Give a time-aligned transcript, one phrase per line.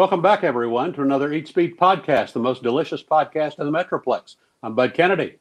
[0.00, 4.36] Welcome back, everyone, to another Eats Beat podcast, the most delicious podcast in the Metroplex.
[4.62, 5.36] I'm Bud Kennedy.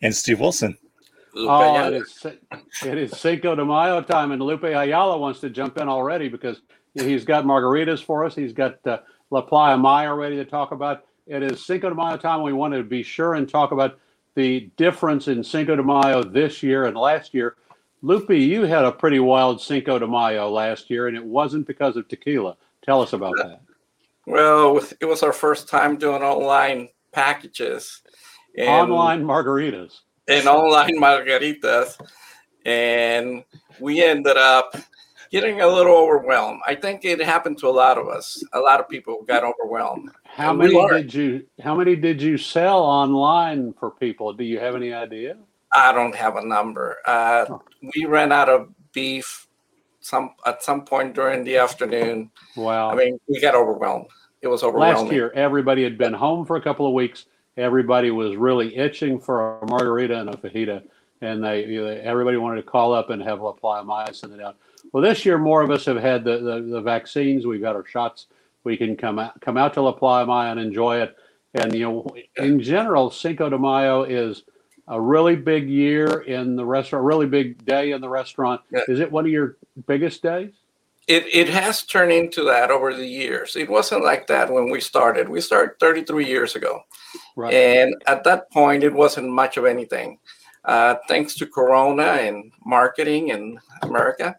[0.00, 0.78] And Steve Wilson.
[1.36, 2.26] Oh, it is,
[2.82, 6.62] it is Cinco de Mayo time, and Lupe Ayala wants to jump in already because
[6.94, 8.34] he's got margaritas for us.
[8.34, 11.04] He's got uh, La Playa Maya ready to talk about.
[11.26, 12.42] It is Cinco de Mayo time.
[12.42, 13.98] We want to be sure and talk about
[14.34, 17.56] the difference in Cinco de Mayo this year and last year.
[18.00, 21.98] Lupe, you had a pretty wild Cinco de Mayo last year, and it wasn't because
[21.98, 22.56] of tequila.
[22.82, 23.60] Tell us about that.
[24.26, 28.02] Well, it was our first time doing online packages.
[28.56, 30.00] And, online margaritas.
[30.28, 32.00] And online margaritas.
[32.64, 33.44] And
[33.80, 34.76] we ended up
[35.30, 36.60] getting a little overwhelmed.
[36.66, 38.42] I think it happened to a lot of us.
[38.52, 40.10] A lot of people got overwhelmed.
[40.24, 44.32] How many did you how many did you sell online for people?
[44.32, 45.36] Do you have any idea?
[45.72, 46.98] I don't have a number.
[47.06, 47.58] Uh.
[47.94, 49.46] We ran out of beef
[50.00, 52.30] some at some point during the afternoon.
[52.56, 52.90] Wow.
[52.90, 54.06] I mean, we got overwhelmed.
[54.42, 55.04] It was overwhelming.
[55.04, 57.26] Last year, everybody had been home for a couple of weeks.
[57.56, 60.82] Everybody was really itching for a margarita and a fajita,
[61.20, 64.32] and they you know, everybody wanted to call up and have La Playa Maya send
[64.32, 64.56] it out.
[64.92, 67.46] Well, this year, more of us have had the, the, the vaccines.
[67.46, 68.26] We've got our shots.
[68.64, 71.16] We can come out come out to La Playa Maya and enjoy it.
[71.54, 74.44] And you know, in general, Cinco de Mayo is
[74.90, 78.60] a really big year in the restaurant, a really big day in the restaurant.
[78.72, 78.80] Yeah.
[78.88, 80.52] Is it one of your biggest days?
[81.06, 83.56] It, it has turned into that over the years.
[83.56, 85.28] It wasn't like that when we started.
[85.28, 86.82] We started 33 years ago.
[87.36, 87.54] Right.
[87.54, 90.18] And at that point, it wasn't much of anything.
[90.64, 94.36] Uh, thanks to Corona and marketing in America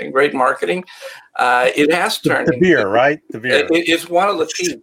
[0.00, 0.84] and great marketing,
[1.36, 2.48] uh, it has turned.
[2.48, 3.20] The, the beer, right?
[3.30, 3.66] The beer.
[3.66, 4.76] It, it's one of the keys.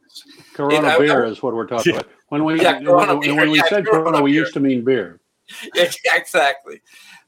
[0.53, 1.99] Corona it, beer I, is what we're talking yeah.
[1.99, 2.11] about.
[2.29, 5.19] When we yeah, when, when, we yeah, said Corona, Corona we used to mean beer.
[5.75, 6.81] exactly.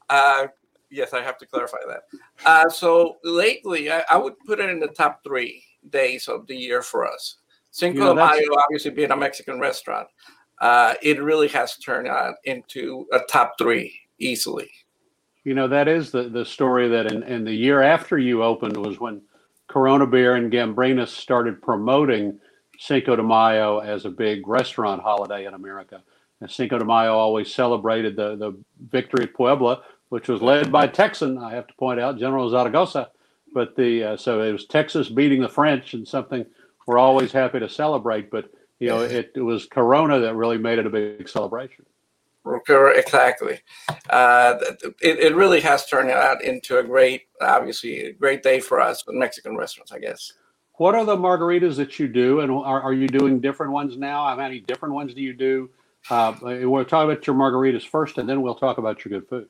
[0.08, 0.46] Uh,
[0.90, 2.02] yes, I have to clarify that.
[2.44, 6.54] Uh, so lately, I, I, would put it in the top three days of the
[6.54, 7.36] year for us.
[7.72, 10.06] Cinco you know, de Mayo, obviously being a Mexican restaurant,
[10.60, 14.70] uh, it really has turned out into a top three easily.
[15.44, 18.76] You know, that is the, the story that in, in the year after you opened
[18.76, 19.22] was when
[19.66, 22.38] Corona Beer and Gambrinus started promoting
[22.82, 26.02] Cinco de Mayo as a big restaurant holiday in America.
[26.40, 28.58] And Cinco de Mayo always celebrated the, the
[28.90, 33.10] victory at Puebla, which was led by Texan, I have to point out, General Zaragoza.
[33.54, 36.44] But the uh, so it was Texas beating the French and something
[36.86, 38.30] we're always happy to celebrate.
[38.30, 38.50] But
[38.80, 41.86] you know, it, it was Corona that really made it a big celebration.
[42.96, 43.60] Exactly.
[44.10, 44.56] Uh,
[45.00, 49.06] it, it really has turned out into a great, obviously, a great day for us,
[49.06, 50.32] with Mexican restaurants, I guess.
[50.76, 54.26] What are the margaritas that you do, and are, are you doing different ones now?
[54.26, 55.70] How many different ones do you do?
[56.10, 59.48] Uh, we'll talk about your margaritas first, and then we'll talk about your good food.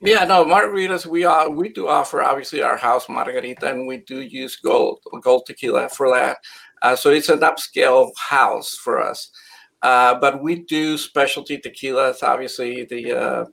[0.00, 1.06] Yeah, no, margaritas.
[1.06, 5.46] We are we do offer obviously our house margarita, and we do use gold gold
[5.46, 6.38] tequila for that.
[6.82, 9.30] Uh, so it's an upscale house for us.
[9.82, 12.22] Uh, but we do specialty tequilas.
[12.22, 13.44] Obviously, the uh,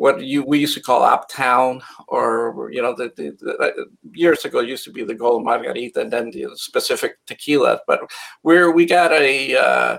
[0.00, 4.46] what you we used to call uptown, or you know, the, the, the, uh, years
[4.46, 7.80] ago used to be the gold margarita, and then the specific tequila.
[7.86, 8.00] But
[8.42, 9.98] we're we got a uh,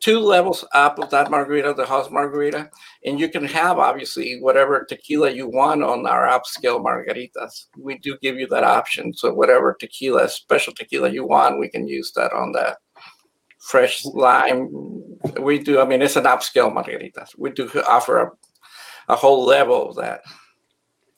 [0.00, 2.70] two levels up of that margarita, the house margarita,
[3.04, 7.66] and you can have obviously whatever tequila you want on our upscale margaritas.
[7.76, 9.12] We do give you that option.
[9.12, 12.78] So whatever tequila, special tequila you want, we can use that on that.
[13.58, 14.70] Fresh lime,
[15.38, 15.78] we do.
[15.78, 17.36] I mean, it's an upscale margaritas.
[17.36, 18.30] We do offer a,
[19.10, 20.22] a whole level of that.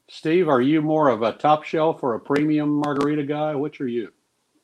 [0.08, 3.54] Steve, are you more of a top shelf or a premium margarita guy?
[3.54, 4.10] Which are you?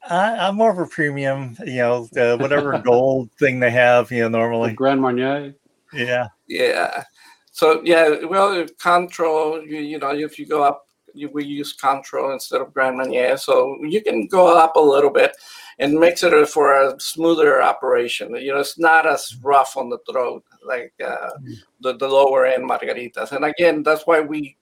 [0.09, 4.23] I, am more of a premium, you know, uh, whatever gold thing they have, you
[4.23, 4.71] know, normally.
[4.71, 5.55] The Grand Marnier.
[5.93, 6.29] Yeah.
[6.49, 7.05] Yeah.
[7.51, 9.63] So yeah, well, control.
[9.63, 10.88] you, you know, if you go up, you,
[11.33, 15.37] we use Cointreau instead of Grand Marnier, so you can go up a little bit,
[15.79, 18.35] and makes it for a smoother operation.
[18.37, 21.57] You know, it's not as rough on the throat like uh, mm.
[21.81, 23.33] the the lower end margaritas.
[23.33, 24.57] And again, that's why we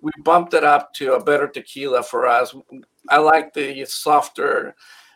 [0.00, 2.54] we bumped it up to a better tequila for us.
[3.08, 4.74] I like the softer.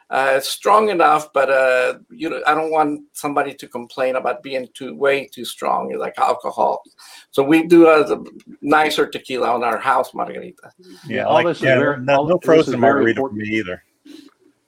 [0.08, 4.68] Uh, strong enough, but uh, you know, I don't want somebody to complain about being
[4.72, 6.84] too way too strong, like alcohol.
[7.32, 8.22] So we do a
[8.62, 10.70] nicer tequila on our house margarita.
[11.08, 13.82] Yeah, all like, this yeah, is very, no, all, no frozen margarita for me either.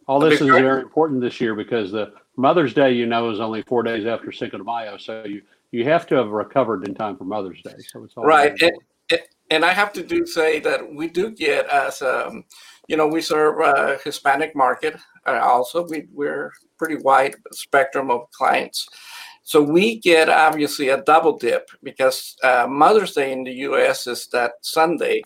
[0.08, 3.62] All this is very important this year because the Mother's Day, you know, is only
[3.62, 7.16] four days after Cinco de Mayo, so you you have to have recovered in time
[7.16, 7.76] for Mother's Day.
[7.92, 8.60] So it's all right.
[8.60, 8.72] And,
[9.50, 12.44] and I have to do say that we do get as um,
[12.88, 14.96] you know, we serve a Hispanic market.
[15.26, 18.88] Uh, also, we, we're pretty wide spectrum of clients.
[19.42, 24.06] So we get obviously a double dip because uh, Mother's Day in the U.S.
[24.06, 25.22] is that Sunday,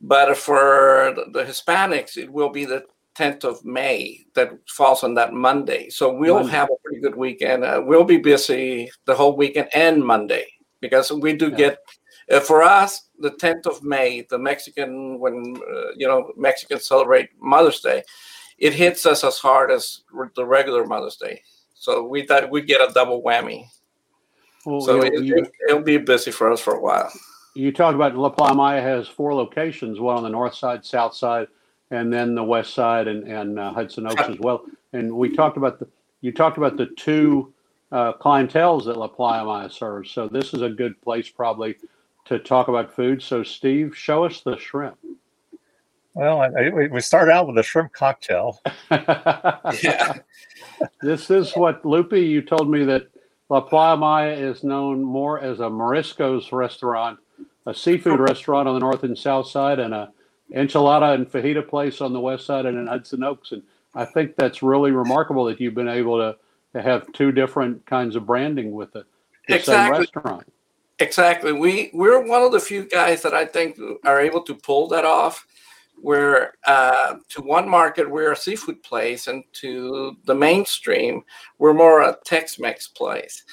[0.00, 2.84] but for the Hispanics, it will be the
[3.16, 5.88] 10th of May that falls on that Monday.
[5.90, 6.50] So we'll Monday.
[6.52, 7.64] have a pretty good weekend.
[7.64, 10.46] Uh, we'll be busy the whole weekend and Monday
[10.80, 11.56] because we do Yeah.
[11.56, 11.78] get,
[12.30, 17.30] uh, for us, the 10th of May, the Mexican, when, uh, you know, Mexicans celebrate
[17.40, 18.02] Mother's Day,
[18.58, 20.02] it hits us as hard as
[20.36, 21.42] the regular Mother's Day.
[21.74, 23.66] So we thought we get a double whammy.
[24.66, 27.10] Well, So it, you, it'll be busy for us for a while.
[27.54, 31.14] you talked about La Playa Maya has four locations, one on the north side, south
[31.14, 31.48] side,
[31.90, 34.64] and then the west side and, and uh, Hudson Oaks as well.
[34.92, 35.88] And we talked about the
[36.20, 37.52] you talked about the two
[37.92, 40.10] uh, clientels that La Playa Maya serves.
[40.10, 41.76] So this is a good place probably
[42.30, 43.22] to talk about food.
[43.22, 44.96] So Steve, show us the shrimp.
[46.14, 48.60] Well, I, I, we- start out with a shrimp cocktail.
[49.82, 50.14] Yeah.
[51.02, 52.12] This is what Lupe.
[52.12, 53.08] You told me that
[53.50, 57.18] La Playa Maya is known more as a Mariscos restaurant,
[57.66, 60.10] a seafood restaurant on the north and south side, and a
[60.54, 63.52] enchilada and fajita place on the west side, and in Hudson Oaks.
[63.52, 63.62] And
[63.94, 66.36] I think that's really remarkable that you've been able to,
[66.74, 69.04] to have two different kinds of branding with the,
[69.48, 70.06] the Exactly.
[70.06, 70.52] same restaurant.
[71.00, 71.52] Exactly.
[71.52, 75.04] We we're one of the few guys that I think are able to pull that
[75.04, 75.46] off.
[76.02, 81.22] Where uh, to one market we're a seafood place, and to the mainstream
[81.58, 83.44] we're more a Tex-Mex place,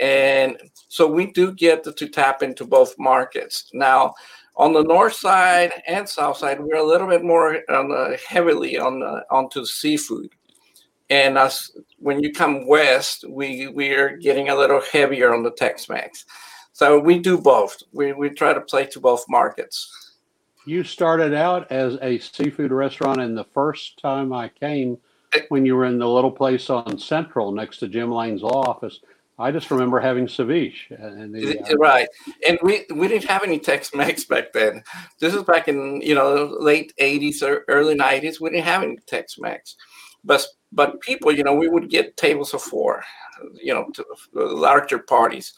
[0.00, 0.56] and
[0.88, 3.70] so we do get to, to tap into both markets.
[3.72, 4.14] Now,
[4.54, 8.78] on the north side and south side, we're a little bit more on the, heavily
[8.78, 10.30] on the, onto seafood,
[11.10, 15.50] and us when you come west, we we are getting a little heavier on the
[15.50, 16.24] Tex-Mex.
[16.76, 17.82] So we do both.
[17.92, 20.14] We we try to play to both markets.
[20.66, 24.98] You started out as a seafood restaurant, and the first time I came,
[25.48, 29.00] when you were in the little place on Central next to Jim Lane's law office,
[29.38, 30.90] I just remember having ceviche.
[30.90, 32.08] And the, uh, Right,
[32.46, 34.84] and we we didn't have any Tex-Mex back then.
[35.18, 38.38] This is back in you know late '80s or early '90s.
[38.38, 39.76] We didn't have any Tex-Mex,
[40.22, 43.02] but but people, you know, we would get tables of four,
[43.54, 45.54] you know, to larger parties.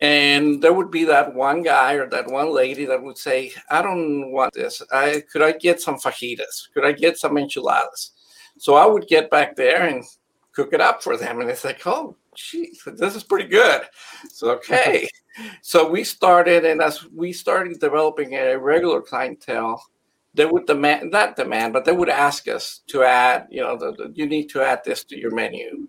[0.00, 3.82] And there would be that one guy or that one lady that would say, "I
[3.82, 4.82] don't want this.
[4.90, 6.72] I could I get some fajitas?
[6.72, 8.12] Could I get some enchiladas?"
[8.58, 10.04] So I would get back there and
[10.52, 13.82] cook it up for them, and it's like, "Oh, gee, this is pretty good."
[14.30, 15.08] So okay,
[15.62, 19.84] so we started, and as we started developing a regular clientele,
[20.32, 23.48] they would demand not demand, but they would ask us to add.
[23.50, 25.86] You know, the, the, you need to add this to your menu.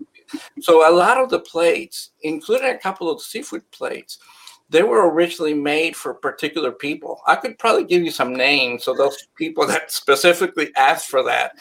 [0.62, 4.20] So a lot of the plates, including a couple of seafood plates,
[4.70, 7.22] they were originally made for particular people.
[7.28, 11.58] I could probably give you some names of those people that specifically asked for that,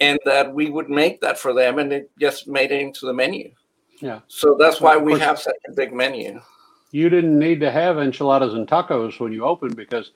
[0.00, 3.12] and that we would make that for them, and it just made it into the
[3.12, 3.52] menu.
[4.00, 4.20] Yeah.
[4.28, 6.40] So that's why we have such a big menu.
[6.90, 10.10] you didn't need to have enchiladas and tacos when you opened because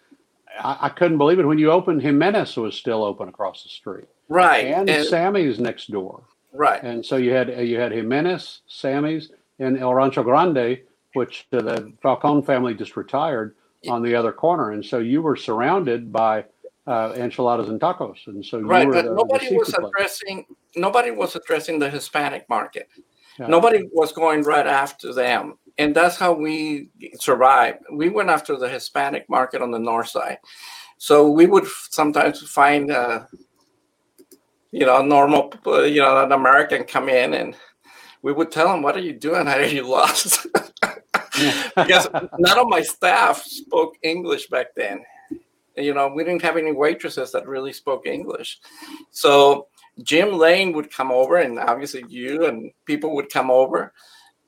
[0.58, 2.00] I, I couldn't believe it when you opened.
[2.02, 4.66] Jimenez was still open across the street, Right.
[4.68, 6.24] and, and- Sammy's next door.
[6.54, 6.82] Right.
[6.82, 10.78] And so you had you had Jimenez, Sammy's, and El Rancho Grande,
[11.12, 13.54] which uh, the Falcon family just retired
[13.88, 14.70] on the other corner.
[14.70, 16.46] And so you were surrounded by
[16.86, 18.26] uh, enchiladas and tacos.
[18.26, 19.92] And so you right were but the, the nobody was seafood place.
[19.96, 20.46] addressing
[20.76, 22.88] nobody was addressing the hispanic market
[23.38, 23.46] Yeah.
[23.48, 28.68] nobody was going right after them and that's how we survived we went after the
[28.68, 30.38] hispanic market on the north side
[30.98, 33.24] so we would sometimes find uh,
[34.74, 37.56] you know a normal uh, you know an american come in and
[38.22, 40.46] we would tell them what are you doing How are you lost
[41.76, 45.02] because none of my staff spoke English back then.
[45.76, 48.60] You know, we didn't have any waitresses that really spoke English.
[49.10, 49.66] So
[50.02, 53.92] Jim Lane would come over, and obviously you and people would come over.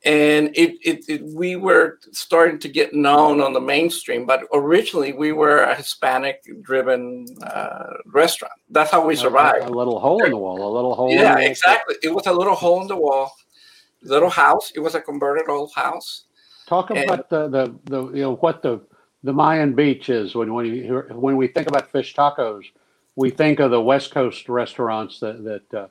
[0.04, 5.12] And it, it, it we were starting to get known on the mainstream, but originally
[5.12, 8.52] we were a Hispanic driven uh, restaurant.
[8.70, 9.66] That's how we survived.
[9.66, 11.44] A, little hole in the wall, a little hole in the Yeah, wall.
[11.44, 11.96] exactly.
[12.02, 13.32] It was a little hole in the wall,
[14.02, 14.70] little house.
[14.76, 16.24] It was a converted old house.
[16.68, 18.80] Talk And- about the, the, the you know what the
[19.24, 22.62] the Mayan beach is when when you when we think about fish tacos,
[23.16, 25.88] we think of the West Coast restaurants that that uh, are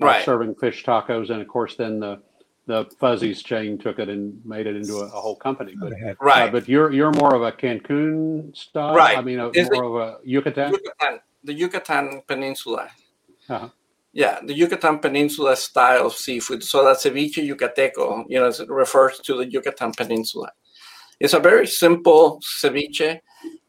[0.00, 0.24] Right.
[0.24, 2.20] serving fish tacos, and of course then the
[2.68, 5.74] the Fuzzies chain took it and made it into a, a whole company.
[5.74, 6.48] But They Right.
[6.48, 8.94] uh, but you're you're more of a Cancun style.
[8.94, 9.16] Right.
[9.16, 10.72] I mean, a, Is more of a Yucatan.
[10.72, 12.90] Yucatan, the Yucatan Peninsula.
[13.48, 13.70] Uh-huh.
[14.12, 16.62] Yeah, the Yucatan Peninsula style of seafood.
[16.62, 18.24] So that's ceviche yucateco.
[18.28, 20.50] You know, it refers to the Yucatan Peninsula.
[21.20, 23.20] It's a very simple ceviche,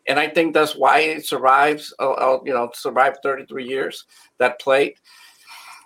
[0.08, 1.94] and I think that's why it survives.
[2.00, 4.04] Uh, uh, you know, survived 33 years
[4.40, 5.00] that plate,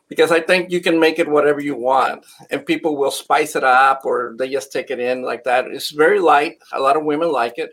[0.10, 3.64] because I think you can make it whatever you want, and people will spice it
[3.64, 5.68] up or they just take it in like that.
[5.68, 6.58] It's very light.
[6.74, 7.72] A lot of women like it,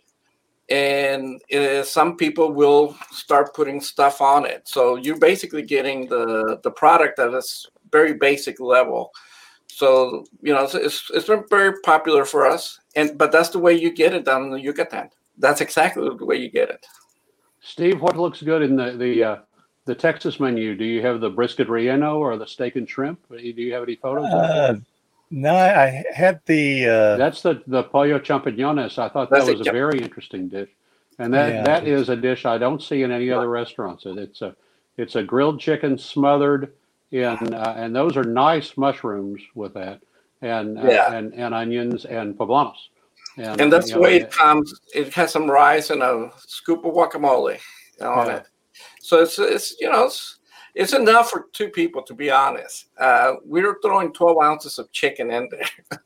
[0.69, 4.67] and uh, some people will start putting stuff on it.
[4.69, 7.43] So you're basically getting the the product at a
[7.91, 9.11] very basic level.
[9.67, 13.75] So you know, it's, it's been very popular for us, and but that's the way
[13.75, 15.11] you get it down in the Yucatan.
[15.39, 16.87] That's exactly the way you get it.
[17.61, 19.37] Steve, what looks good in the the uh,
[19.91, 20.77] the Texas menu?
[20.77, 23.19] Do you have the brisket relleno or the steak and shrimp?
[23.29, 24.27] Do you have any photos?
[24.27, 24.77] Uh,
[25.33, 26.87] no, I had the.
[26.87, 28.99] Uh, That's the the pollo champiñones.
[28.99, 30.71] I thought that was a very interesting dish,
[31.19, 31.63] and that yeah.
[31.65, 34.05] that is a dish I don't see in any other restaurants.
[34.07, 34.55] It's a
[34.97, 36.73] it's a grilled chicken smothered
[37.11, 40.01] in, uh, and those are nice mushrooms with that,
[40.41, 41.13] and uh, yeah.
[41.13, 42.91] and and onions and poblanos.
[43.37, 44.73] And, and that's the way it comes.
[44.95, 47.59] It has some rice and a scoop of guacamole
[48.01, 48.37] on yeah.
[48.37, 48.47] it.
[49.11, 50.39] So it's it's you know it's
[50.73, 52.91] it's enough for two people to be honest.
[52.97, 55.99] Uh, we are throwing 12 ounces of chicken in there.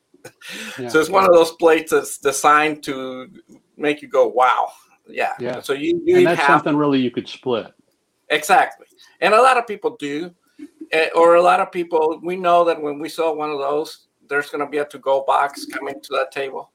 [0.78, 0.88] yeah.
[0.88, 3.28] So it's one of those plates that's designed to
[3.76, 4.70] make you go, wow.
[5.06, 5.34] Yeah.
[5.38, 5.60] Yeah.
[5.60, 6.48] So you, you and that's half.
[6.48, 7.74] something really you could split.
[8.30, 8.86] Exactly.
[9.20, 10.30] And a lot of people do.
[10.92, 14.06] Eh, or a lot of people, we know that when we sell one of those,
[14.30, 16.70] there's going to be a to go box coming to that table.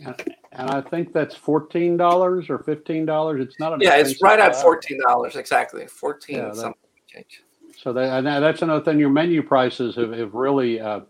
[0.00, 3.40] And I think that's fourteen dollars or fifteen dollars.
[3.40, 3.74] It's not.
[3.74, 5.86] A yeah, it's right at fourteen dollars exactly.
[5.86, 7.42] Fourteen yeah, something change.
[7.76, 8.98] So that, that's another thing.
[8.98, 10.80] Your menu prices have, have really.
[10.80, 11.00] Uh,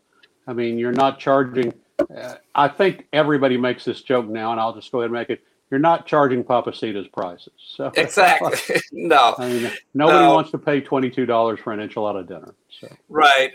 [0.47, 1.73] I mean, you're not charging.
[1.99, 5.31] Uh, I think everybody makes this joke now, and I'll just go ahead and make
[5.31, 5.43] it.
[5.71, 7.53] You're not charging Pappasito's prices.
[7.57, 8.81] So exactly.
[8.93, 9.35] no.
[9.39, 10.35] I mean, nobody no.
[10.35, 12.55] wants to pay twenty two dollars for an enchilada dinner.
[12.81, 13.53] So right,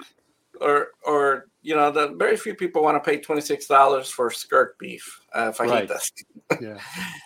[0.61, 4.31] or or you know, the very few people want to pay twenty six dollars for
[4.31, 6.11] skirt beef uh, fajitas.
[6.49, 6.61] Right.
[6.61, 6.79] yeah,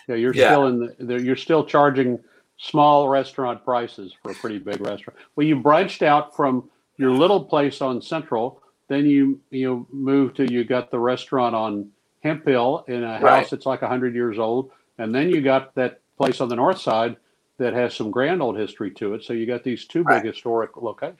[0.08, 0.14] yeah.
[0.14, 0.50] You're yeah.
[0.50, 1.22] still in the.
[1.22, 2.18] You're still charging
[2.58, 5.18] small restaurant prices for a pretty big restaurant.
[5.36, 10.52] Well, you branched out from your little place on Central, then you you moved to
[10.52, 11.90] you got the restaurant on
[12.22, 13.40] Hemphill in a right.
[13.40, 16.78] house that's like hundred years old, and then you got that place on the north
[16.78, 17.16] side
[17.58, 19.22] that has some grand old history to it.
[19.22, 20.22] So you got these two right.
[20.22, 21.18] big historic locations.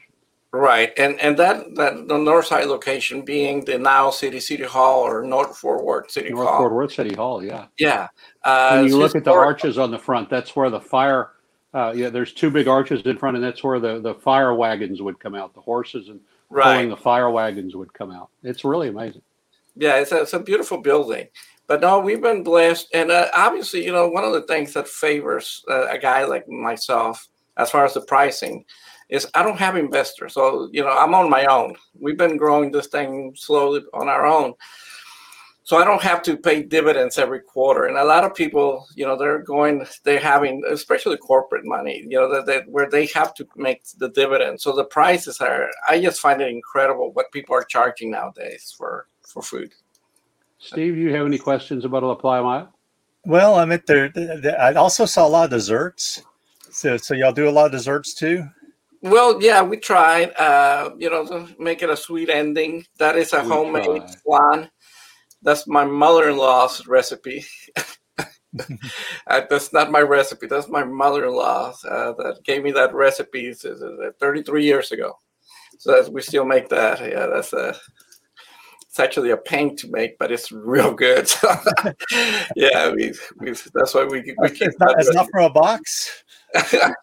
[0.57, 5.01] Right, and and that that the north side location being the now City City Hall
[5.01, 6.59] or North Fort Worth City North Hall.
[6.59, 7.67] Fort Worth City Hall, yeah.
[7.77, 8.07] Yeah.
[8.45, 11.33] Uh, when you look at the arches on the front, that's where the fire.
[11.75, 15.03] Uh, yeah, there's two big arches in front, and that's where the the fire wagons
[15.03, 15.55] would come out.
[15.55, 16.21] The horses and
[16.51, 16.63] right.
[16.63, 18.29] pulling the fire wagons would come out.
[18.45, 19.23] It's really amazing.
[19.75, 21.27] Yeah, it's a, it's a beautiful building.
[21.67, 24.87] But no, we've been blessed, and uh, obviously, you know, one of the things that
[24.87, 28.65] favors uh, a guy like myself, as far as the pricing,
[29.09, 30.35] is I don't have investors.
[30.35, 31.77] So, you know, I'm on my own.
[31.99, 34.55] We've been growing this thing slowly on our own.
[35.67, 37.87] So I don't have to pay dividends every quarter.
[37.87, 42.19] And a lot of people, you know, they're going, they're having, especially corporate money, you
[42.19, 44.61] know, that, that where they have to make the dividend.
[44.61, 49.09] So the prices are, I just find it incredible what people are charging nowadays for,
[49.27, 49.73] for food.
[50.59, 52.69] Steve, do you have any questions about La Playa
[53.25, 54.13] Well, I mean, there,
[54.61, 56.23] I also saw a lot of desserts.
[56.71, 58.47] So, so y'all do a lot of desserts too?
[59.05, 60.33] Well, yeah, we tried.
[60.33, 62.87] Uh, you know, to make it a sweet ending.
[62.99, 64.17] That is a we homemade tried.
[64.25, 64.71] flan.
[65.43, 67.45] That's my mother-in-law's recipe.
[68.17, 70.47] uh, that's not my recipe.
[70.47, 75.19] That's my mother-in-law uh, that gave me that recipe 33 years ago.
[75.79, 77.01] So we still make that.
[77.01, 77.77] Yeah, that's a.
[78.89, 81.31] It's actually a pain to make, but it's real good.
[82.57, 84.69] yeah, we, we that's why we, we keep.
[84.69, 86.24] It's not, it's not from a box.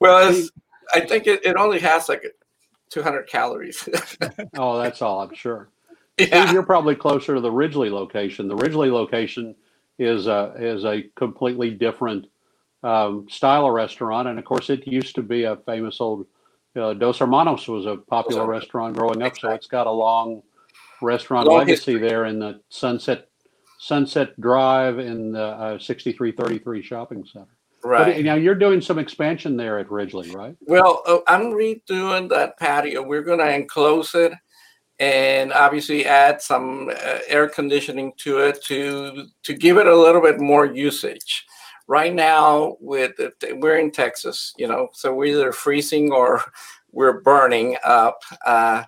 [0.00, 0.48] well,
[0.94, 2.24] I think it, it only has like
[2.90, 3.88] 200 calories.
[4.56, 5.70] oh, that's all, I'm sure.
[6.18, 6.26] Yeah.
[6.26, 8.48] Steve, you're probably closer to the Ridglea location.
[8.48, 9.54] The Ridglea location
[9.98, 12.26] is a, is a completely different
[12.82, 14.28] um, style of restaurant.
[14.28, 16.26] And of course, it used to be a famous old
[16.76, 19.32] uh, Dos Hermanos was a popular restaurant growing up.
[19.32, 19.50] Exactly.
[19.50, 20.42] So it's got a long
[21.02, 22.08] restaurant long legacy history.
[22.08, 23.28] there in the Sunset
[23.80, 27.57] Sunset Drive in the uh, 6333 shopping center.
[27.84, 28.16] Right.
[28.16, 30.56] But now you're doing some expansion there at Ridglea, right?
[30.60, 33.02] Well, uh, I'm redoing that patio.
[33.02, 34.32] We're going to enclose it
[34.98, 40.20] and obviously add some uh, air conditioning to it to to give it a little
[40.20, 41.46] bit more usage.
[41.86, 43.12] Right now, with
[43.52, 46.42] we're in Texas, you know, so we're either freezing or
[46.92, 48.20] we're burning up.
[48.44, 48.82] Uh,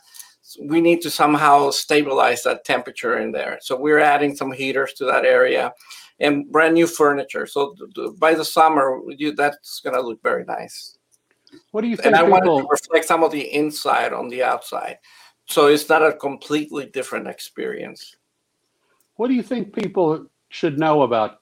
[0.61, 3.59] we need to somehow stabilize that temperature in there.
[3.63, 5.73] So we're adding some heaters to that area
[6.21, 7.47] and brand new furniture.
[7.47, 7.75] So
[8.19, 10.99] by the summer, you, that's going to look very nice.
[11.73, 12.07] What do you think?
[12.07, 12.33] And I people...
[12.33, 14.99] wanted to reflect some of the inside on the outside,
[15.47, 18.17] so it's not a completely different experience.
[19.17, 21.41] What do you think people should know about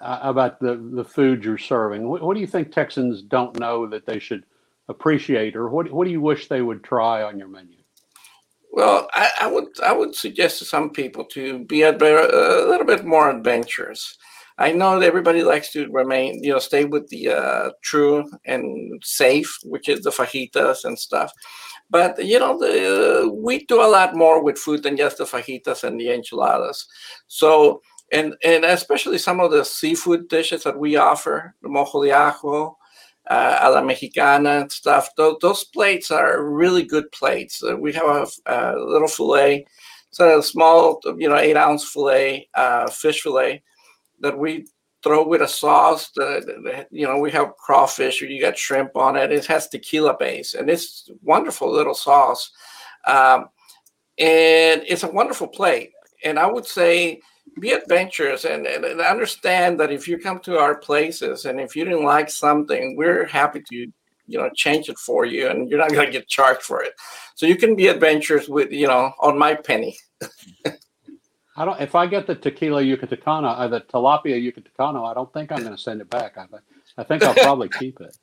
[0.00, 2.08] uh, about the the food you're serving?
[2.08, 4.44] What, what do you think Texans don't know that they should
[4.88, 7.75] appreciate, or what what do you wish they would try on your menu?
[8.76, 12.84] Well, I, I, would I would suggest to some people to be a, a little
[12.84, 14.18] bit more adventurous.
[14.58, 19.02] I know that everybody likes to remain, you know, stay with the uh, true and
[19.02, 21.32] safe, which is the fajitas and stuff.
[21.88, 25.82] But you know, the, we do a lot more with food than just the fajitas
[25.82, 26.86] and the enchiladas.
[27.28, 27.80] So,
[28.12, 32.76] and and especially some of the seafood dishes that we offer, the mojo de ajo,
[33.28, 35.10] uh, a la mexicana and stuff.
[35.16, 37.62] Those, those plates are really good plates.
[37.62, 39.66] Uh, we have a, a, little fillet,
[40.10, 43.62] so a small, you know, eight ounce fillet, uh, fish fillet
[44.20, 44.66] that we
[45.02, 46.10] throw with a sauce.
[46.16, 49.32] That, you know, we have crawfish or you got shrimp on it.
[49.32, 52.50] It has tequila base and it's wonderful little sauce.
[53.06, 53.48] Um,
[54.18, 55.90] and it's a wonderful plate.
[56.24, 57.20] And I would say,
[57.60, 61.74] be adventurous and, and, and, understand that if you come to our places and if
[61.74, 63.76] you didn't like something, we're happy to
[64.26, 66.92] you know change it for you, and you're not going to get charged for it.
[67.34, 69.96] So you can be adventurous with you know on my penny.
[71.56, 71.80] I don't.
[71.80, 75.76] If I get the tequila yucatecano, uh, the tilapia yucatecano, I don't think I'm going
[75.76, 76.36] to send it back.
[76.36, 76.46] I,
[76.98, 78.16] I think I'll probably keep it.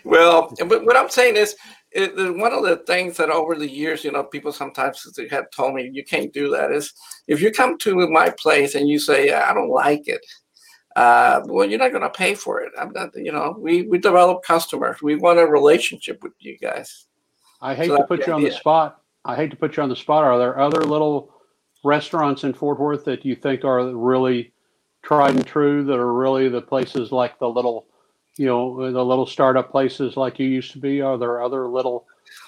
[0.04, 1.54] well, but what I'm saying is,
[1.90, 5.74] it, one of the things that over the years, you know, people sometimes have told
[5.74, 6.92] me you can't do that is
[7.26, 10.24] if you come to my place and you say I don't like it,
[10.96, 12.72] uh, well, you're not going to pay for it.
[12.78, 15.02] I'm not, you know, we we develop customers.
[15.02, 17.06] We want a relationship with you guys.
[17.60, 19.02] I hate so to put you on the spot.
[19.24, 20.24] I hate to put you on the spot.
[20.24, 21.34] Are there other little
[21.84, 24.54] restaurants in Fort Worth that you think are really
[25.02, 27.86] tried and true that are really the places like the little
[28.36, 31.00] you know the little startup places like you used to be?
[31.00, 32.06] Are there other little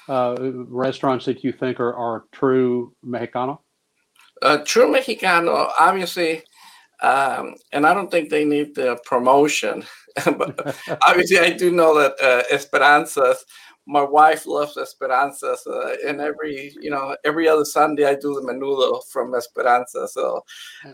[0.08, 3.58] uh, restaurants that you think are, are true mexicano?
[4.40, 6.42] Uh, true mexicano obviously
[7.02, 9.82] um, and i don't think they need the promotion
[10.24, 10.76] but
[11.08, 13.38] obviously i do know that uh, esperanzas
[13.88, 18.42] my wife loves Esperanza, so and every you know every other Sunday I do the
[18.42, 20.06] menudo from Esperanza.
[20.08, 20.44] So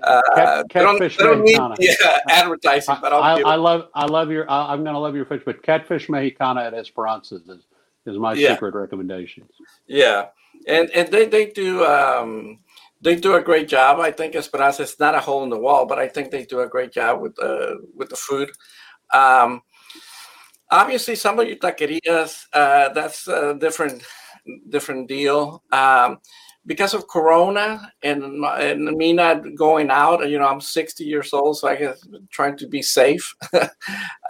[0.03, 4.49] uh, Cat, catfish don't, don't need yeah, advertising, but I, I, love I love your
[4.49, 7.67] I, am going to love your fish, but catfish mexicana at Esperanza is
[8.07, 8.51] is my yeah.
[8.51, 9.49] secret recommendation.
[9.89, 10.27] Yeah,
[10.69, 11.85] and and they they do.
[11.85, 12.61] Um,
[13.01, 14.01] they do a great job.
[14.01, 16.61] I think Esperanza is not a hole in the wall, but I think they do
[16.61, 18.51] a great job with the with the food.
[19.13, 19.63] Um,
[20.71, 24.03] obviously some of your taquerias uh, that's a different
[24.69, 25.63] different deal.
[25.73, 26.19] Um,
[26.67, 31.59] because of corona and, and me not going out you know i'm 60 years old
[31.59, 33.35] so i guess trying to be safe.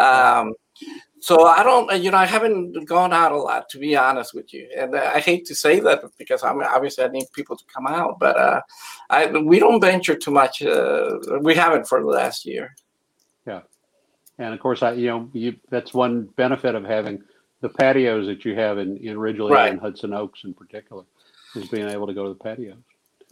[0.00, 0.54] Um,
[1.20, 4.52] so i don't you know i haven't gone out a lot to be honest with
[4.52, 4.68] you.
[4.76, 8.18] And i hate to say that because i'm obviously i need people to come out
[8.18, 8.60] but uh,
[9.08, 12.74] I, we don't venture too much uh, we haven't for the last year
[14.38, 17.22] and of course, I you know you, that's one benefit of having
[17.60, 19.70] the patios that you have in in Ridglea right.
[19.70, 21.04] and Hudson Oaks in particular
[21.54, 22.76] is being able to go to the patios.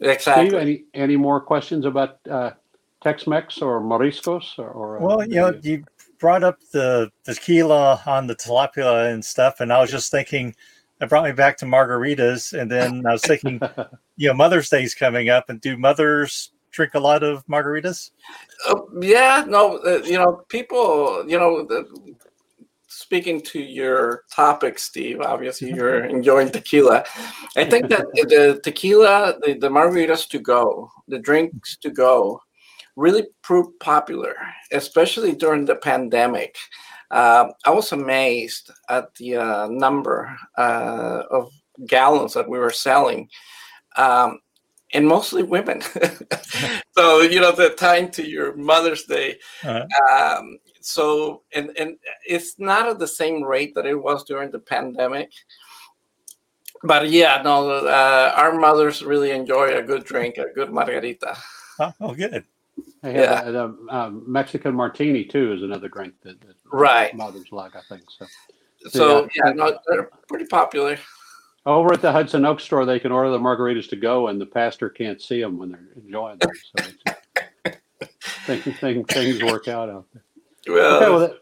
[0.01, 0.49] Exactly.
[0.49, 2.51] Steve, any any more questions about uh,
[3.03, 4.69] Tex-Mex or Mariscos or?
[4.71, 5.85] or uh, well, you know, you
[6.19, 10.55] brought up the, the tequila on the tilapia and stuff, and I was just thinking.
[11.01, 13.61] It brought me back to margaritas, and then I was thinking,
[14.17, 18.11] you know, Mother's Day's coming up, and do mothers drink a lot of margaritas?
[18.69, 21.87] Uh, yeah, no, uh, you know, people, you know, the,
[22.89, 27.05] speaking to your topic, Steve, obviously you're enjoying tequila.
[27.57, 32.41] I think that the tequila, the, the margaritas to go, the drinks to go,
[32.97, 34.35] really proved popular,
[34.73, 36.57] especially during the pandemic.
[37.11, 41.51] Uh, I was amazed at the uh, number uh, of
[41.87, 43.29] gallons that we were selling.
[43.97, 44.39] Um,
[44.92, 45.83] and mostly women.
[46.92, 49.38] so you know the time to your Mother's Day.
[49.64, 50.38] Uh-huh.
[50.38, 54.59] Um, so and and it's not at the same rate that it was during the
[54.59, 55.31] pandemic.
[56.85, 61.37] But yeah, no, uh, our mothers really enjoy a good drink, a good margarita.
[61.78, 62.44] Oh, oh good.
[63.05, 67.83] yeah, the, um, Mexican martini too is another drink that, that right mothers like, I
[67.88, 68.26] think so.
[68.88, 70.98] So yeah, yeah no, they're pretty popular.
[71.64, 74.46] Over at the Hudson Oak store, they can order the margaritas to go, and the
[74.46, 76.51] pastor can't see them when they're enjoying them.
[76.77, 76.85] So
[78.46, 80.25] things, things, things work out out there.
[80.66, 81.35] Well, okay, well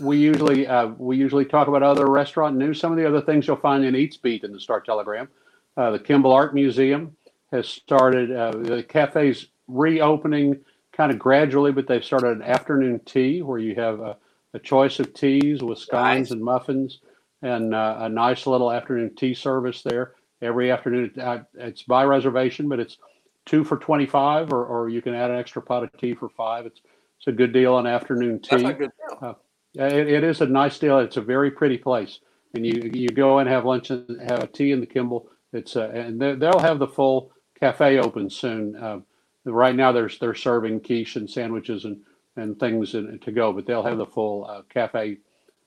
[0.00, 2.80] we usually uh, we usually talk about other restaurant news.
[2.80, 5.28] Some of the other things you'll find in Eats Beat in the Star Telegram.
[5.76, 7.16] Uh, the Kimball Art Museum
[7.52, 8.32] has started.
[8.32, 10.58] Uh, the cafe's reopening
[10.92, 14.16] kind of gradually, but they've started an afternoon tea where you have a,
[14.54, 16.30] a choice of teas with scones nice.
[16.32, 17.00] and muffins
[17.42, 21.12] and uh, a nice little afternoon tea service there every afternoon.
[21.20, 22.98] Uh, it's by reservation, but it's
[23.46, 26.66] two for 25 or, or you can add an extra pot of tea for five.
[26.66, 26.80] It's,
[27.18, 28.62] it's a good deal on afternoon tea.
[28.62, 29.18] That's a good deal.
[29.22, 29.34] Uh,
[29.74, 30.98] it, it is a nice deal.
[30.98, 32.20] It's a very pretty place.
[32.54, 35.28] And you, you go and have lunch and have a tea in the Kimball.
[35.52, 38.76] It's uh, and they'll have the full cafe open soon.
[38.76, 39.00] Uh,
[39.44, 42.00] right now, they're they're serving quiche and sandwiches and
[42.36, 45.18] and things in, to go, but they'll have the full uh, cafe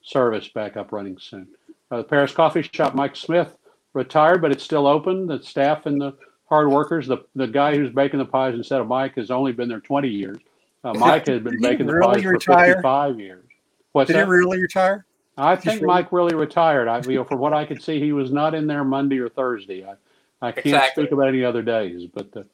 [0.01, 1.47] service back up running soon.
[1.91, 3.53] Uh, the Paris Coffee Shop, Mike Smith
[3.93, 5.27] retired, but it's still open.
[5.27, 6.13] The staff and the
[6.47, 9.67] hard workers, the, the guy who's baking the pies instead of Mike has only been
[9.69, 10.37] there 20 years.
[10.83, 12.73] Uh, Mike has been Did baking the really pies for retire?
[12.75, 13.45] 55 years.
[13.91, 14.25] What's Did that?
[14.25, 15.05] he really retire?
[15.37, 16.87] I He's think really- Mike really retired.
[16.87, 19.29] I, you know, from what I could see, he was not in there Monday or
[19.29, 19.85] Thursday.
[19.85, 19.95] I,
[20.41, 21.03] I can't Exactly.
[21.03, 22.45] speak about any other days, but the,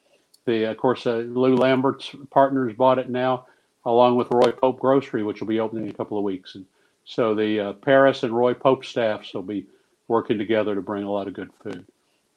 [0.45, 3.45] the of course, uh, Lou Lambert's partners bought it now,
[3.86, 6.56] along with Roy Pope Grocery, which will be opening in a couple of weeks.
[6.56, 6.65] And
[7.08, 9.65] so the uh, Paris and Roy Pope staffs will be
[10.10, 11.86] working together to bring a lot of good food.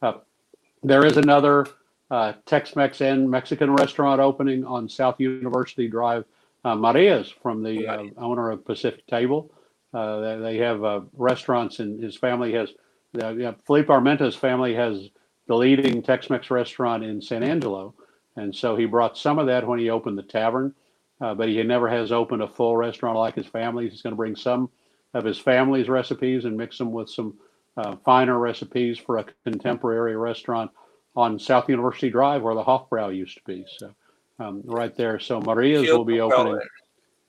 [0.00, 0.14] Uh,
[0.84, 1.66] there is another
[2.10, 6.24] uh, Tex-Mex and Mexican restaurant opening on South University Drive.
[6.64, 9.50] Uh, Maria's from the uh, owner of Pacific Table.
[9.92, 12.70] Uh, they, they have uh, restaurants, and his family has.
[13.20, 15.08] Uh, yeah, Felipe Armenta's family has
[15.48, 17.92] the leading Tex-Mex restaurant in San Angelo,
[18.36, 20.72] and so he brought some of that when he opened the tavern.
[21.20, 23.88] Uh, but he never has opened a full restaurant like his family.
[23.88, 24.70] He's going to bring some
[25.12, 27.34] of his family's recipes and mix them with some
[27.76, 30.70] uh, finer recipes for a contemporary restaurant
[31.16, 33.64] on South University Drive, where the Hofbrau used to be.
[33.78, 33.94] So,
[34.38, 35.18] um, right there.
[35.18, 36.60] So Maria's will be Well, opening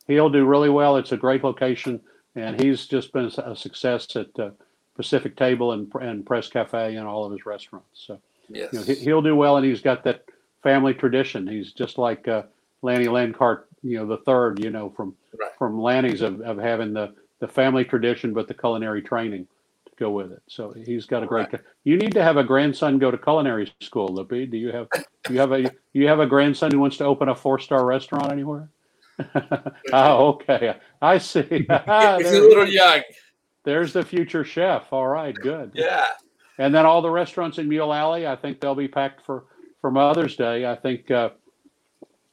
[0.07, 0.97] he'll do really well.
[0.97, 2.01] It's a great location,
[2.35, 4.51] and he's just been a success at uh,
[4.95, 8.03] Pacific Table and and Press Cafe and all of his restaurants.
[8.05, 8.73] So Yes.
[8.73, 10.25] you know, he, he'll do well, and he's got that
[10.61, 11.47] family tradition.
[11.47, 12.43] He's just like uh,
[12.81, 15.51] Lanny Lancarte, you know, the third, you know, from Right.
[15.57, 19.47] from Lanny's of, of having the the family tradition, but the culinary training
[19.85, 20.41] to go with it.
[20.47, 21.47] So he's got a great.
[21.83, 24.29] You need to have a grandson go to culinary school, Lupe.
[24.51, 24.87] Do you have
[25.23, 27.85] do you have a you have a grandson who wants to open a four star
[27.85, 28.69] restaurant anywhere?
[29.93, 30.75] oh, okay.
[31.01, 31.41] I see.
[31.49, 33.01] He's a little young.
[33.63, 34.91] there's the future chef.
[34.91, 35.71] All right, good.
[35.73, 36.07] Yeah.
[36.57, 39.45] And then all the restaurants in Mule Alley, I think they'll be packed for
[39.79, 40.65] for Mother's Day.
[40.65, 41.29] I think uh,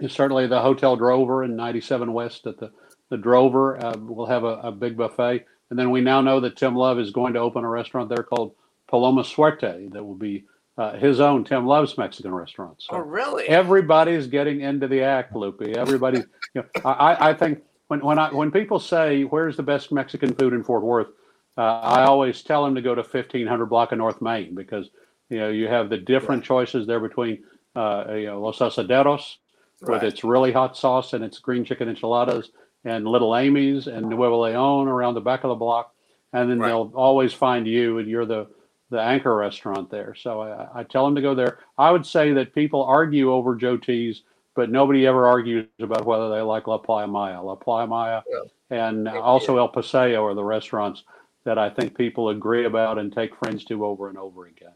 [0.07, 2.71] certainly the Hotel Drover in 97 West at the
[3.11, 5.47] the Drover uh, will have a, a big buffet.
[5.71, 8.23] And then we now know that Tim Love is going to open a restaurant there
[8.23, 8.55] called
[8.87, 10.45] Paloma Suerte that will be
[10.77, 12.77] uh, his own Tim Love's Mexican restaurant.
[12.83, 13.49] So Oh, really?
[13.49, 15.63] everybody's getting into the act, Lupe.
[15.63, 16.19] Everybody,
[16.55, 19.91] you know, I, I- I think when when I when people say where's the best
[19.91, 21.09] Mexican food in Fort Worth,
[21.57, 24.91] uh, I always tell them to go to 1500 block of North Main because
[25.31, 27.43] you know you have the different choices there between
[27.75, 29.37] uh, you know Los Asaderos
[29.83, 32.51] with its really hot sauce and its green chicken enchiladas
[32.85, 35.95] and Little Amy's and Nuevo Leon around the back of the block,
[36.33, 36.69] and then Right.
[36.69, 38.47] they'll always find you and you're the
[38.91, 40.14] the anchor restaurant there.
[40.14, 41.59] So I, I tell them to go there.
[41.77, 44.23] I would say that people argue over Joe T's,
[44.55, 47.43] but nobody ever argues about whether they like La Playa Maya.
[47.43, 48.23] La Playa Maya
[48.71, 49.59] and Thank also.
[49.59, 51.05] El Paseo are the restaurants
[51.45, 54.73] that I think people agree about and take friends to over and over again.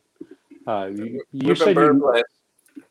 [0.66, 2.14] Uh, you, you said you.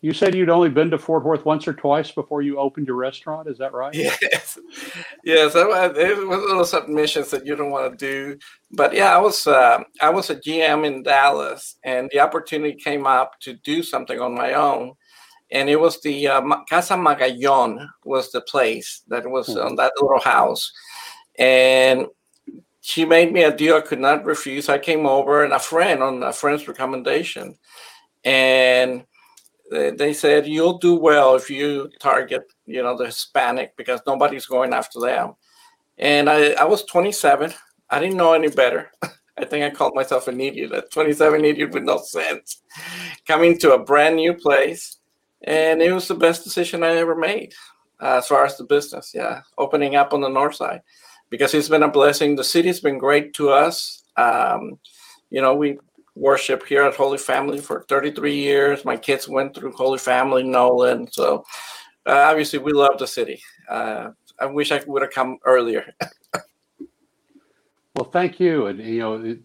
[0.01, 2.95] You said you'd only been to Fort Worth once or twice before you opened your
[2.95, 3.47] restaurant.
[3.47, 3.93] Is that right?
[3.93, 4.57] Yes,
[5.23, 5.55] yes.
[5.55, 8.39] I, was, there was little submissions that you don't want to do,
[8.71, 13.05] but yeah, I was uh, I was a GM in Dallas, and the opportunity came
[13.05, 14.93] up to do something on my own,
[15.51, 19.65] and it was the uh, Casa Magallon was the place that was Mhm.
[19.65, 20.71] on that little house,
[21.37, 22.07] and
[22.81, 24.67] she made me a deal I could not refuse.
[24.67, 27.55] I came over, and a friend on a friend's recommendation,
[28.23, 29.05] and
[29.71, 34.73] they said you'll do well if you target you know the hispanic because nobody's going
[34.73, 35.33] after them.
[35.97, 37.53] And i, I was 27
[37.89, 38.91] i didn't know any better.
[39.37, 42.61] I think i called myself an idiot a 27 idiot with no sense.
[43.25, 44.97] Coming to a brand new place
[45.43, 47.53] and it was the best decision i ever made
[48.01, 50.81] uh, as far as the business yeah opening up on the north side.
[51.29, 52.35] Because it's been a blessing.
[52.35, 54.03] The city's been great to us.
[54.17, 54.79] Um,
[55.29, 55.79] you know we
[56.15, 58.83] worship here at Holy Family for 33 years.
[58.85, 61.11] My kids went through Holy Family, Nolan.
[61.11, 61.43] So
[62.05, 63.41] uh, obviously, we love the city.
[63.69, 65.93] Uh, I wish I would have come earlier.
[67.95, 68.67] Well, thank you.
[68.67, 69.41] And you know, it-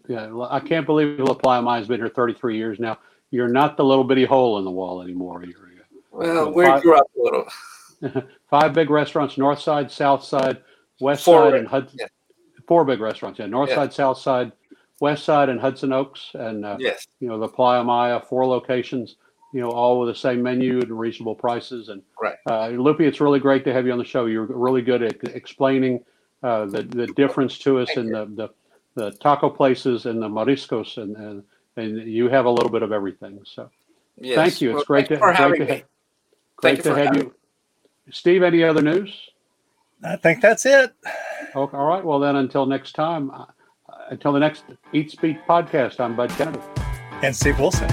[0.51, 2.97] I can't believe La Playa Maya's been here 33 years now.
[3.33, 5.45] You're not the little bitty hole in the wall anymore.
[5.45, 5.69] You're
[6.13, 8.25] Well, Well, we five- grew up a little.
[8.51, 10.63] five big restaurants: North Side, South Side,
[11.01, 11.99] West Four, Side, and Hudson.
[12.01, 12.07] yeah.
[12.69, 13.41] Four big restaurants.
[13.41, 13.75] Yeah, North Yeah.
[13.75, 14.53] Side, South Side,
[15.01, 17.07] West Side, and Hudson Oaks, and uh, Yes.
[17.21, 18.21] you know the Playa Maya.
[18.21, 19.17] Four locations.
[19.53, 21.89] You know, all with the same menu and reasonable prices.
[21.89, 22.37] And Right.
[22.51, 24.27] uh, Lupe, it's really great to have you on the show.
[24.27, 26.05] You're really good at explaining
[26.43, 28.49] uh, the the difference to us Thank in the, the
[28.97, 31.43] the taco places and the mariscos, and, and
[31.77, 33.41] and you have a little bit of everything.
[33.45, 33.71] So
[34.19, 34.35] Yes.
[34.37, 34.71] thank you.
[34.71, 35.79] It's Well, great to you for great having to me.
[35.81, 35.87] ha-
[36.57, 37.35] great you to for have you.
[38.11, 39.31] Steve, any other news?
[40.05, 40.93] I think that's it.
[41.55, 42.05] Oh, all right.
[42.05, 43.31] Well, then, until next time,
[44.11, 46.61] until the next Eats Beat podcast, I'm Bud Kennedy.
[47.23, 47.89] And Steve Wilson.